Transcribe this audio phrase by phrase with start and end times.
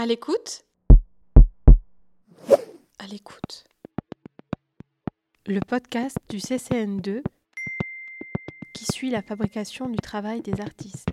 [0.00, 0.64] À l'écoute
[2.98, 3.64] À l'écoute.
[5.44, 7.22] Le podcast du CCN2
[8.74, 11.10] qui suit la fabrication du travail des artistes.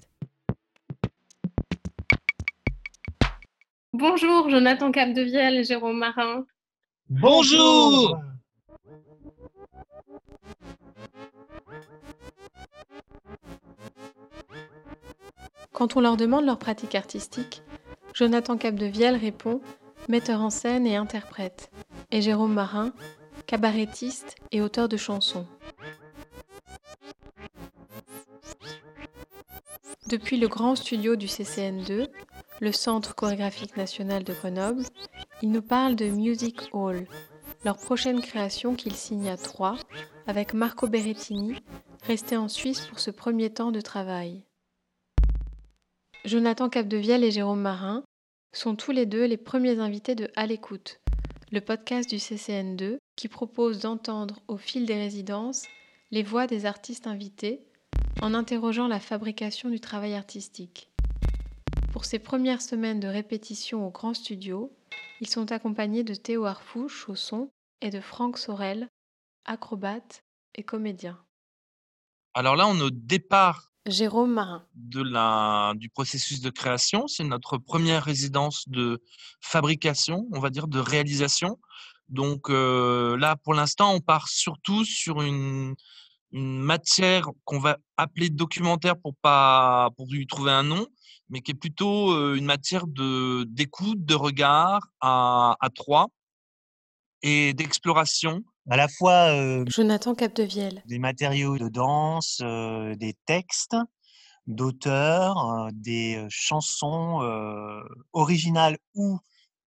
[3.91, 6.45] Bonjour Jonathan Capdevielle et Jérôme Marin.
[7.09, 8.21] Bonjour
[15.73, 17.61] Quand on leur demande leur pratique artistique,
[18.17, 19.61] Jonathan Capdevielle répond
[20.09, 21.69] metteur en scène et interprète,
[22.09, 22.91] et Jérôme Marin,
[23.45, 25.45] cabarettiste et auteur de chansons.
[30.09, 32.07] Depuis le grand studio du CCN2,
[32.59, 34.81] le Centre chorégraphique national de Grenoble,
[35.43, 37.05] ils nous parlent de Music Hall,
[37.65, 39.77] leur prochaine création qu'ils signent à Troyes
[40.25, 41.53] avec Marco Berrettini,
[42.07, 44.46] resté en Suisse pour ce premier temps de travail.
[46.27, 48.03] Jonathan Capdevielle et Jérôme Marin
[48.53, 50.99] sont tous les deux les premiers invités de À l'écoute,
[51.53, 55.63] le podcast du CCN2 qui propose d'entendre au fil des résidences
[56.11, 57.61] les voix des artistes invités
[58.21, 60.91] en interrogeant la fabrication du travail artistique.
[61.93, 64.69] Pour ces premières semaines de répétition au grand studio,
[65.21, 67.49] ils sont accompagnés de Théo Arfouche au son
[67.79, 68.89] et de Franck Sorel,
[69.45, 71.17] acrobate et comédien.
[72.33, 74.65] Alors là, on est au départ Jérôme Marin.
[74.75, 77.07] de la, du processus de création.
[77.07, 79.01] C'est notre première résidence de
[79.41, 81.59] fabrication, on va dire, de réalisation.
[82.09, 85.75] Donc euh, là, pour l'instant, on part surtout sur une,
[86.33, 90.85] matière qu'on va appeler documentaire pour pas pour lui trouver un nom,
[91.29, 96.07] mais qui est plutôt euh, une matière de d'écoute, de regard à trois
[97.21, 98.43] et d'exploration.
[98.69, 100.83] À la fois euh, Jonathan Capdevielle.
[100.85, 103.75] des matériaux de danse, euh, des textes
[104.45, 107.19] d'auteurs, euh, des chansons
[108.13, 109.19] originales ou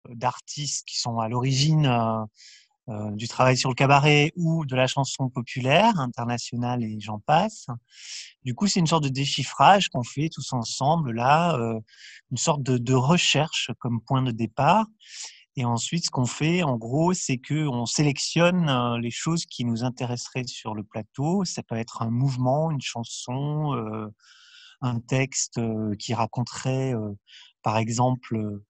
[0.09, 2.28] d'artistes qui sont à l'origine
[2.90, 7.68] euh, du travail sur le cabaret ou de la chanson populaire, internationale et j'en passe.
[8.44, 11.80] Du coup, c'est une sorte de déchiffrage qu'on fait tous ensemble là, euh,
[12.31, 14.88] une sorte de, recherche comme point de départ.
[15.56, 19.66] Et ensuite, ce qu'on fait, en gros, c'est que on sélectionne euh, les choses qui
[19.66, 21.46] nous intéresseraient sur le plateau.
[21.46, 24.09] Ça peut être un mouvement, une chanson,
[24.81, 25.59] un texte
[26.00, 26.94] qui raconterait,
[27.62, 28.62] par exemple,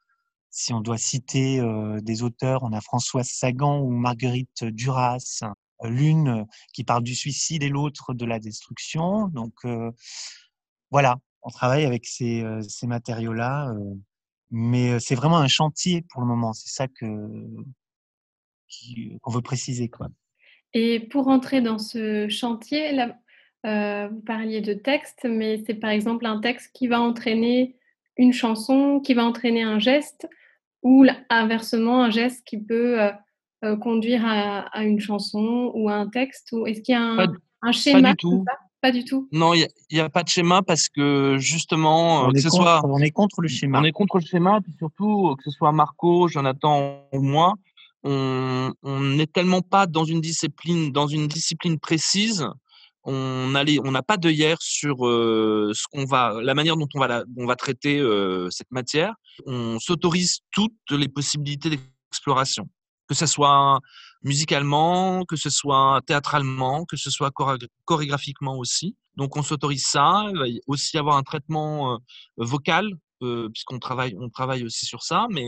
[0.52, 1.62] si on doit citer
[2.02, 5.44] des auteurs, on a Françoise Sagan ou Marguerite Duras,
[5.84, 9.28] l'une qui parle du suicide et l'autre de la destruction.
[9.28, 9.54] Donc
[10.92, 12.44] voilà, on travaille avec ces,
[12.84, 13.74] matériaux-là.
[14.52, 16.54] mais c'est vraiment un chantier pour le moment.
[16.54, 17.06] C'est ça que
[19.22, 19.90] qu'on veut préciser.
[20.74, 26.26] Et pour entrer dans ce chantier, là, vous parliez de texte, mais c'est par exemple
[26.26, 27.79] un texte qui va entraîner
[28.20, 30.28] une chanson, qui va entraîner un geste,
[30.84, 33.12] ou inversement un geste qui peut euh,
[33.64, 36.50] euh, conduire à, à une chanson ou à un texte.
[36.52, 37.28] Ou est-ce qu'il y a Pas
[37.62, 38.30] un, schéma du tout.
[38.30, 39.30] ou Pas, Pas du tout?
[39.32, 42.50] Non, il n'y a, pas de schéma parce que justement, euh, On que est, ce
[42.50, 43.80] contre, soit on est contre le schéma.
[43.80, 47.56] On est contre le schéma, puis surtout, que ce soit Marco, Jonathan ou moi,
[48.04, 52.46] on on n'est tellement pas dans une discipline, dans une discipline précise.
[53.12, 57.00] On n'a pas d'œillère sur ce qu'on va, la manière dont on
[57.46, 58.02] va, traiter
[58.52, 59.14] cette matière.
[59.46, 62.70] On s'autorise toutes les possibilités d'exploration,
[63.08, 63.80] que ce soit
[64.24, 68.96] musicalement, que ce soit théâtralement, que ce soit choré- chorégraphiquement aussi.
[69.16, 70.26] Donc on s'autorise ça.
[70.30, 72.00] Il va aussi avoir un traitement
[72.38, 72.92] vocal
[73.54, 75.46] puisqu'on travaille, on travaille aussi sur ça, mais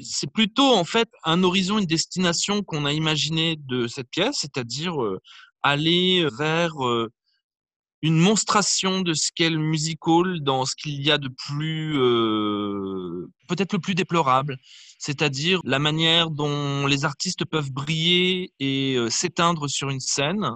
[0.00, 4.94] c'est plutôt en fait un horizon, une destination qu'on a imaginé de cette pièce, c'est-à-dire
[5.62, 6.72] aller vers
[8.02, 11.98] une monstration de ce qu'est le music hall dans ce qu'il y a de plus,
[11.98, 14.56] euh, peut-être le plus déplorable,
[14.98, 20.50] c'est-à-dire la manière dont les artistes peuvent briller et s'éteindre sur une scène,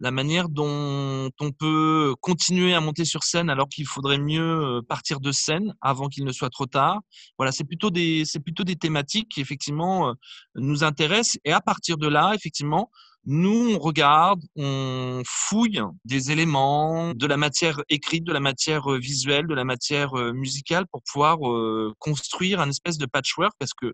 [0.00, 5.20] la manière dont on peut continuer à monter sur scène alors qu'il faudrait mieux partir
[5.20, 7.00] de scène avant qu'il ne soit trop tard.
[7.36, 10.14] Voilà, c'est plutôt des, c'est plutôt des thématiques qui effectivement
[10.54, 11.38] nous intéressent.
[11.44, 12.90] Et à partir de là, effectivement,
[13.30, 18.98] nous, on regarde, on fouille des éléments, de la matière écrite, de la matière euh,
[18.98, 23.74] visuelle, de la matière euh, musicale pour pouvoir euh, construire un espèce de patchwork parce
[23.74, 23.92] que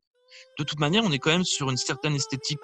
[0.59, 2.61] de toute manière, on est quand même sur une certaine esthétique.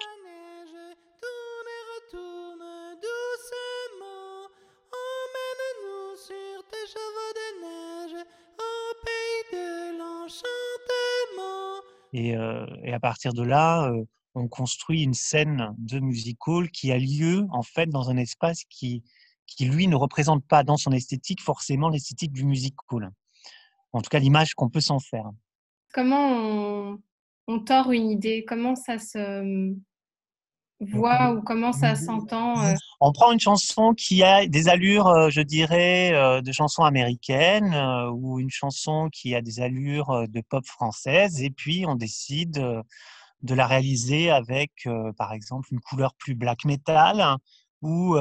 [12.13, 13.91] Et à partir de là,
[14.35, 18.63] on construit une scène de music hall qui a lieu en fait dans un espace
[18.69, 19.03] qui,
[19.45, 23.09] qui lui ne représente pas dans son esthétique forcément l'esthétique du music hall.
[23.93, 25.29] En tout cas, l'image qu'on peut s'en faire.
[25.93, 26.99] Comment on,
[27.47, 28.45] on tord une idée?
[28.47, 29.75] Comment ça se
[30.79, 32.73] voit ou comment ça s'entend euh?
[33.01, 37.75] On prend une chanson qui a des allures, euh, je dirais, euh, de chanson américaine
[38.13, 42.63] ou une chanson qui a des allures de pop française et puis on décide
[43.43, 47.37] de la réaliser avec, par exemple, une couleur plus black metal
[47.81, 48.15] ou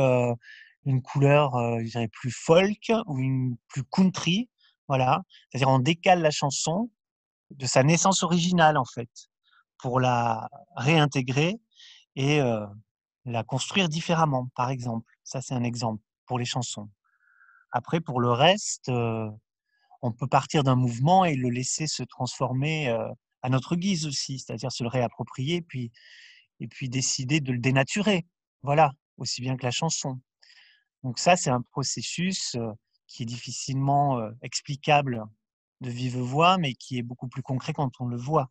[0.86, 4.48] une couleur, je dirais, plus folk ou une plus country.
[4.88, 5.22] Voilà.
[5.48, 6.90] C'est-à-dire, on décale la chanson
[7.50, 9.10] de sa naissance originale, en fait,
[9.78, 11.56] pour la réintégrer
[12.16, 12.40] et
[13.26, 15.12] la construire différemment, par exemple.
[15.22, 16.88] Ça, c'est un exemple pour les chansons.
[17.72, 18.90] Après, pour le reste,
[20.02, 22.96] on peut partir d'un mouvement et le laisser se transformer
[23.42, 25.90] à notre guise aussi, c'est-à-dire se le réapproprier puis,
[26.60, 28.26] et puis décider de le dénaturer.
[28.62, 30.20] Voilà, aussi bien que la chanson.
[31.02, 32.56] Donc ça, c'est un processus
[33.06, 35.24] qui est difficilement explicable
[35.80, 38.50] de vive voix, mais qui est beaucoup plus concret quand on le voit.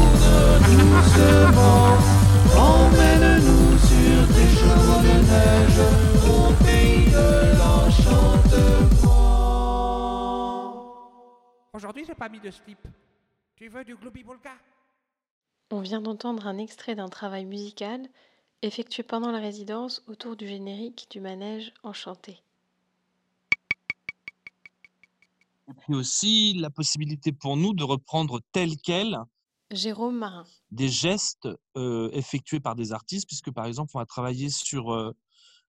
[2.57, 5.79] Emmène-nous sur tes chevaux de neige
[6.27, 7.27] au pays de
[7.57, 8.91] l'enchantement.
[11.73, 12.79] Aujourd'hui, j'ai pas mis de slip.
[13.55, 14.51] Tu veux du Boulga
[15.71, 18.07] On vient d'entendre un extrait d'un travail musical
[18.61, 22.41] effectué pendant la résidence autour du générique du manège enchanté.
[25.69, 29.17] Et puis aussi la possibilité pour nous de reprendre tel quel
[29.75, 30.45] Jérôme Marin.
[30.71, 31.47] des gestes
[32.13, 35.13] effectués par des artistes, puisque par exemple, on va travailler sur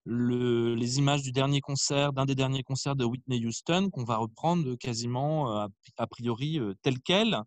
[0.05, 4.17] le, les images du dernier concert, d'un des derniers concerts de Whitney Houston, qu'on va
[4.17, 5.67] reprendre quasiment
[5.97, 7.39] a priori tel quel.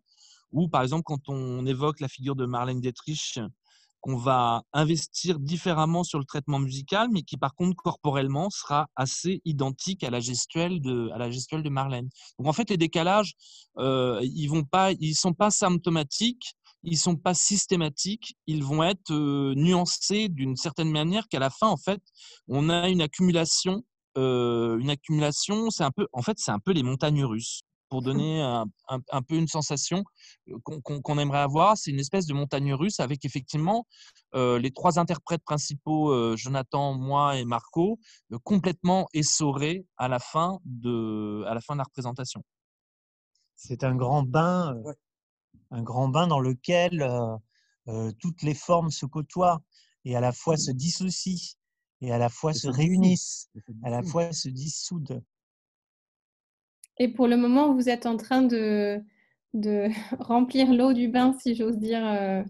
[0.51, 3.39] Ou par exemple, quand on évoque la figure de Marlène Dietrich,
[4.07, 9.41] qu'on va investir différemment sur le traitement musical, mais qui par contre corporellement sera assez
[9.43, 12.07] identique à la gestuelle de, à la gestuelle de Marlène.
[12.39, 13.33] Donc en fait, les décalages,
[13.79, 19.11] euh, ils vont pas, ils sont pas symptomatiques, ils sont pas systématiques, ils vont être
[19.11, 22.01] euh, nuancés d'une certaine manière qu'à la fin, en fait,
[22.47, 23.83] on a une accumulation.
[24.17, 28.01] Euh, une accumulation, c'est un peu, en fait, c'est un peu les montagnes russes pour
[28.01, 30.03] donner un, un, peu une sensation
[30.63, 31.77] qu'on aimerait avoir.
[31.77, 33.85] C'est une espèce de montagne russe avec effectivement
[34.35, 37.99] euh, les trois interprètes principaux, euh, Jonathan, moi et Marco,
[38.31, 42.43] euh, complètement essorés à la fin de, à la fin de la représentation.
[43.55, 44.75] C'est un grand bain,
[45.71, 47.07] un grand bain dans lequel
[48.19, 49.61] toutes les formes se côtoient
[50.05, 51.55] et à la fois se dissocient
[52.01, 53.49] et à la fois se réunissent,
[53.83, 55.23] à la fois se dissoudent.
[56.99, 59.01] Et pour le moment, vous êtes en train de,
[59.53, 59.87] de
[60.19, 62.43] remplir l'eau du bain, si j'ose dire, euh,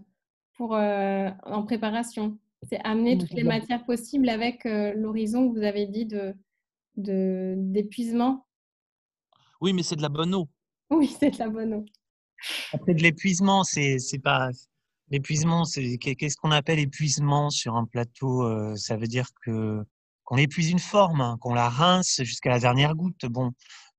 [0.54, 2.38] pour, euh, en préparation.
[2.68, 6.34] C'est amener toutes les matières possibles avec euh, l'horizon que vous avez dit de,
[6.96, 8.46] d'épuisement.
[9.60, 10.48] Oui, mais c'est de la bonne eau.
[10.90, 11.84] Oui, c'est de la bonne eau.
[12.72, 14.48] Après, de l'épuisement, c'est, c'est pas.
[15.10, 19.84] L'épuisement, c'est qu'est-ce qu'on appelle épuisement sur un plateau Ça veut dire que
[20.24, 23.26] qu'on épuise une forme, hein, qu'on la rince jusqu'à la dernière goutte.
[23.26, 23.52] Bon,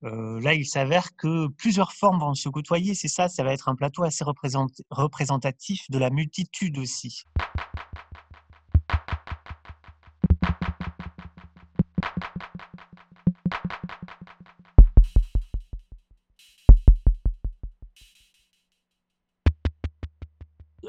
[0.06, 2.96] euh, là, il s'avère que plusieurs formes vont se côtoyer.
[2.96, 7.24] C'est ça, ça va être un plateau assez représentatif de la multitude aussi.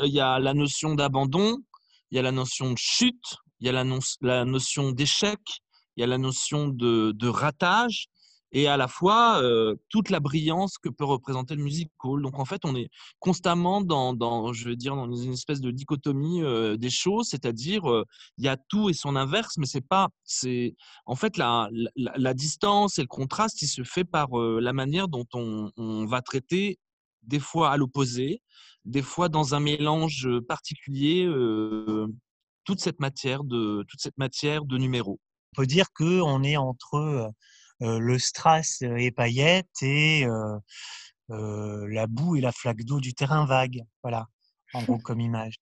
[0.03, 1.59] Il y a la notion d'abandon,
[2.11, 5.41] il y a la notion de chute, il y a la, notion d'échec,
[5.97, 8.09] il y a la notion de ratage,
[8.53, 9.43] et à la fois
[9.89, 11.91] toute la brillance que peut représenter le music.
[12.05, 16.43] Donc en fait, on est constamment dans, je veux dire, dans une espèce de dichotomie
[16.79, 17.83] des choses, c'est-à-dire
[18.39, 20.75] il y a tout et son inverse, mais c'est pas, c'est
[21.07, 21.69] en fait la,
[22.35, 26.79] distance et le contraste, il se fait par la manière dont on, on va traiter
[27.23, 28.43] des fois à l'opposé,
[28.85, 31.27] des fois dans un mélange particulier,
[32.65, 35.19] toute cette matière de toute cette matière de numéros.
[35.53, 37.33] On peut dire que on est entre
[37.81, 40.27] le strass et paillettes et
[41.29, 43.83] la boue et la flaque d'eau du terrain vague.
[44.03, 44.27] Voilà,
[44.75, 45.55] en gros comme image.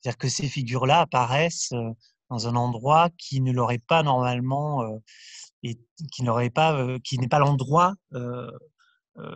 [0.00, 1.72] C'est-à-dire que ces figures-là apparaissent
[2.30, 5.00] dans un endroit qui ne l'aurait pas normalement
[5.62, 5.78] et
[6.12, 7.94] qui n'aurait pas, qui n'est pas l'endroit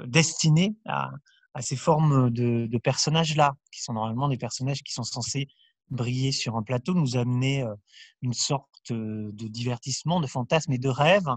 [0.06, 1.11] destiné à,
[1.61, 5.49] ces formes de, de personnages-là, qui sont normalement des personnages qui sont censés
[5.90, 7.64] briller sur un plateau, nous amener
[8.23, 11.28] une sorte de divertissement, de fantasme et de rêve.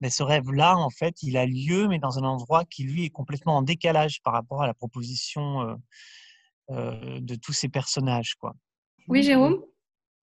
[0.00, 3.10] Mais ce rêve-là, en fait, il a lieu, mais dans un endroit qui, lui, est
[3.10, 5.76] complètement en décalage par rapport à la proposition
[6.70, 8.34] de tous ces personnages.
[8.36, 8.54] Quoi.
[9.08, 9.62] Oui, Jérôme?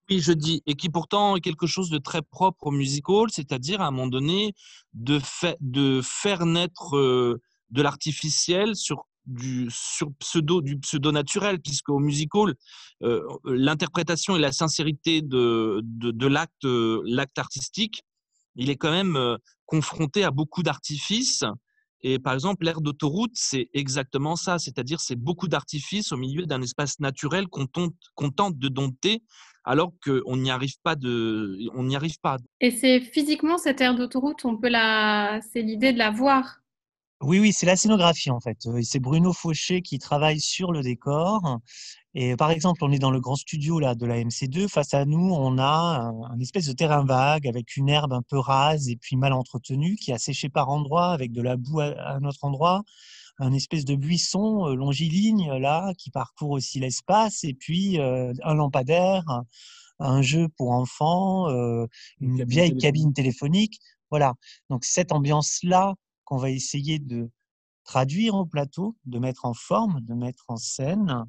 [0.10, 3.80] Oui, je dis, et qui pourtant est quelque chose de très propre au musical, c'est-à-dire
[3.80, 4.54] à un moment donné
[4.94, 5.22] de,
[5.62, 12.53] de faire naître de l'artificiel sur du sur pseudo du pseudo naturel puisque au musical
[13.03, 18.03] euh, l'interprétation et la sincérité de, de, l'acte artistique
[18.56, 21.44] il est quand même euh, confronté à beaucoup d'artifices.
[22.06, 26.62] Et par exemple l'air d'autoroute c'est exactement ça c'est-à-dire c'est beaucoup d'artifices au milieu d'un
[26.62, 29.24] espace naturel qu'on tente, de dompter
[29.63, 32.38] alors qu'on n'y arrive pas on n'y arrive pas.
[32.60, 36.62] Et c'est physiquement cette aire d'autoroute on peut la c'est l'idée de la voir
[37.24, 38.58] oui, oui, c'est la scénographie en fait.
[38.84, 41.60] C'est Bruno Fauché qui travaille sur le décor.
[42.15, 44.68] Et par exemple, on est dans le grand studio là de la MC2.
[44.68, 48.38] Face à nous, on a un, espèce de terrain vague avec une herbe un peu
[48.38, 52.15] rase et puis mal entretenue qui a séché par endroits avec de la boue à,
[52.15, 52.84] un autre endroit.
[53.39, 59.24] Un espèce de buisson longiligne là qui parcourt aussi l'espace et puis un lampadaire,
[60.00, 61.48] un jeu pour enfants,
[62.20, 63.80] une vieille cabine téléphonique.
[64.12, 64.34] Voilà.
[64.70, 67.30] Donc cette ambiance là qu'on va essayer de
[67.84, 71.25] traduire au plateau, de mettre en forme, de mettre en scène.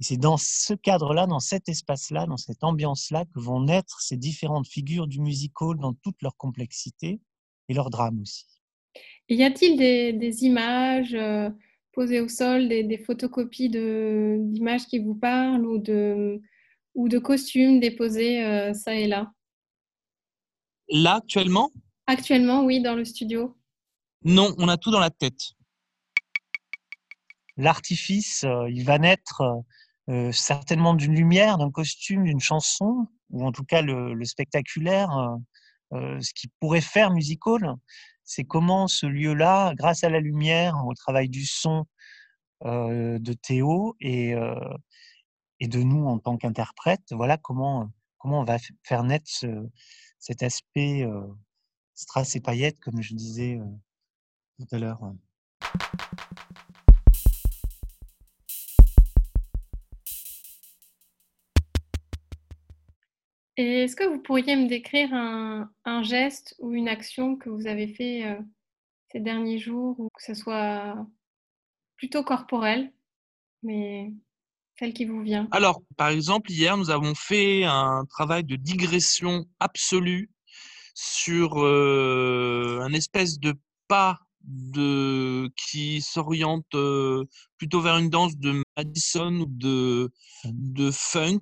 [0.00, 4.16] Et c'est dans ce cadre-là, dans cet espace-là, dans cette ambiance-là que vont naître ces
[4.16, 7.20] différentes figures du musical dans toute leur complexité
[7.68, 8.46] et leur drame aussi.
[9.28, 11.50] y a-t-il des, images euh,
[11.92, 16.40] posées au sol, des, photocopies d'images qui vous parlent ou de,
[16.94, 19.32] ou de costumes déposés euh, ça et là?
[20.88, 21.70] Là, actuellement?
[22.06, 23.54] Actuellement, oui, dans le studio.
[24.24, 25.52] Non, on a tout dans la tête.
[27.56, 29.42] L'artifice, euh, il va naître
[30.10, 35.10] euh, certainement d'une lumière, d'un costume, d'une chanson, ou en tout cas le, spectaculaire,
[35.94, 37.76] euh, ce qui pourrait faire musical,
[38.24, 41.86] c'est comment ce lieu-là, grâce à la lumière, au travail du son
[42.62, 49.30] de Théo et, de nous en tant qu'interprète, voilà comment, comment on va faire naître
[50.18, 51.06] cet aspect
[51.94, 53.58] strass et paillettes, comme je disais
[54.60, 55.00] tout à l'heure.
[63.56, 67.88] Et est-ce que vous pourriez me décrire un, geste ou une action que vous avez
[67.88, 68.40] fait euh,
[69.12, 70.96] ces derniers jours, ou que ce soit
[71.96, 72.90] plutôt corporel,
[73.62, 74.12] mais
[74.78, 75.46] celle qui vous vient?
[75.50, 80.30] Alors, par exemple, hier, nous avons fait un travail de digression absolue
[80.94, 83.54] sur euh, un espèce de
[83.88, 86.74] pas de, qui s'oriente
[87.58, 90.10] plutôt vers une danse de Madison ou de,
[90.44, 91.40] de funk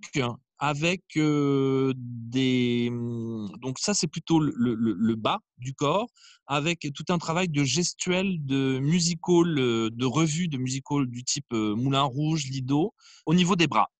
[0.59, 6.09] avec des mmh, donc ça c'est plutôt le, le, bas du corps
[6.47, 12.03] avec tout un travail de gestuel de musical de revue de musical du type Moulin
[12.03, 12.93] Rouge Lido
[13.27, 13.91] au niveau des bras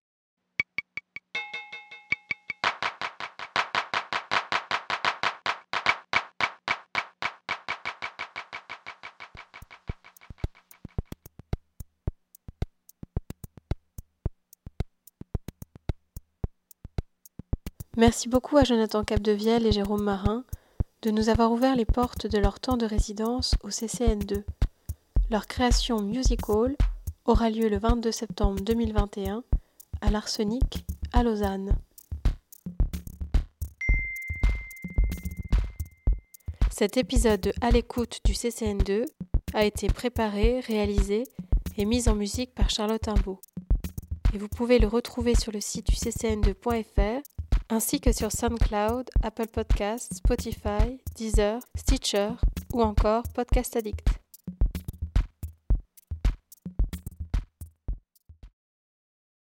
[17.99, 20.45] Merci beaucoup à Jonathan Capdevielle et Jérôme Marin
[21.03, 24.45] de nous avoir ouvert les portes de leur temps de résidence au CCN2.
[25.33, 26.77] Leur création musical
[27.25, 29.43] aura lieu le 22 septembre 2021
[30.01, 31.77] à l'Arsenic à Lausanne.
[36.71, 39.07] Cet épisode de À l'écoute du CCN2
[39.55, 41.25] a été préparé, réalisé
[41.77, 43.41] et mis en musique par Charlotte Imbeau.
[44.33, 47.23] Et vous pouvez le retrouver sur le site du ccn2.fr
[47.69, 52.31] ainsi que sur SoundCloud, Apple Podcasts, Spotify, Deezer, Stitcher
[52.73, 54.18] ou encore Podcast Addict.